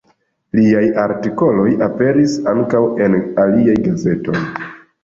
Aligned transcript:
Liaj 0.59 0.81
artikoloj 1.01 1.67
aperis 1.89 2.35
ankaŭ 2.55 2.85
en 3.09 3.21
aliaj 3.47 3.79
gazetoj. 3.89 4.45